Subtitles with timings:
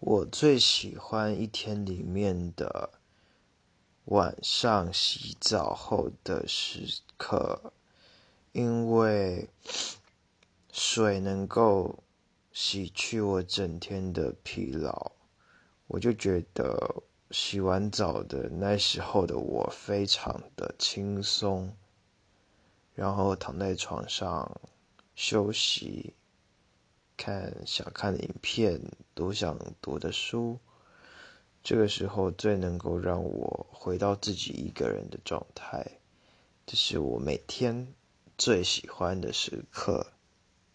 [0.00, 2.90] 我最喜欢一天里面的
[4.04, 7.72] 晚上洗澡后的时刻，
[8.52, 9.48] 因为
[10.70, 11.98] 水能够
[12.52, 15.10] 洗去我整天的疲劳，
[15.88, 17.02] 我就觉得
[17.32, 21.74] 洗完澡的那时候的我非常的轻松，
[22.94, 24.60] 然后躺在床上
[25.16, 26.14] 休息。
[27.28, 28.80] 看想看的影片，
[29.14, 30.58] 读想读的书，
[31.62, 36.00] 这个时候最能够让我回到自己一个人的状态，
[36.64, 37.92] 这是我每天
[38.38, 40.06] 最喜欢的时刻。